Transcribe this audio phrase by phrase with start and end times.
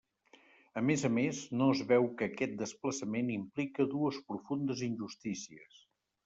[0.79, 5.79] A més a més, no es veu que aquest desplaçament implica dues profundes injustícies.